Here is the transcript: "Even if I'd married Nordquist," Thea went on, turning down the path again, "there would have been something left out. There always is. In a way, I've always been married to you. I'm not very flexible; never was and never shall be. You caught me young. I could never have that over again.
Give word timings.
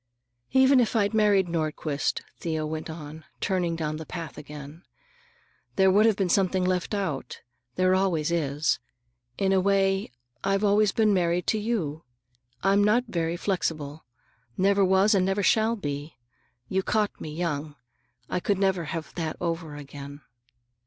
"Even 0.51 0.79
if 0.79 0.95
I'd 0.95 1.13
married 1.13 1.47
Nordquist," 1.47 2.23
Thea 2.39 2.65
went 2.65 2.89
on, 2.89 3.23
turning 3.39 3.75
down 3.75 3.97
the 3.97 4.05
path 4.07 4.35
again, 4.35 4.81
"there 5.75 5.91
would 5.91 6.07
have 6.07 6.15
been 6.15 6.27
something 6.27 6.65
left 6.65 6.95
out. 6.95 7.41
There 7.75 7.93
always 7.93 8.31
is. 8.31 8.79
In 9.37 9.51
a 9.53 9.61
way, 9.61 10.09
I've 10.43 10.63
always 10.63 10.91
been 10.91 11.13
married 11.13 11.45
to 11.53 11.59
you. 11.59 12.03
I'm 12.63 12.83
not 12.83 13.03
very 13.09 13.37
flexible; 13.37 14.03
never 14.57 14.83
was 14.83 15.13
and 15.13 15.23
never 15.23 15.43
shall 15.43 15.75
be. 15.75 16.15
You 16.67 16.81
caught 16.81 17.21
me 17.21 17.29
young. 17.35 17.75
I 18.27 18.39
could 18.39 18.57
never 18.57 18.85
have 18.85 19.13
that 19.13 19.35
over 19.39 19.75
again. 19.75 20.21